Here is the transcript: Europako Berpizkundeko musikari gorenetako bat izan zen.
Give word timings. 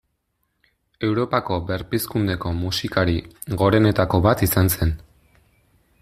Europako 1.07 1.57
Berpizkundeko 1.67 2.53
musikari 2.61 3.15
gorenetako 3.63 4.23
bat 4.29 4.43
izan 4.47 4.73
zen. 4.77 4.95